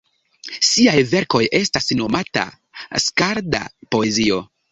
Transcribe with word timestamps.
Siaj 0.67 0.95
verkoj 1.09 1.41
estas 1.57 1.91
nomata 1.99 2.45
skalda-poezio. 3.05 4.43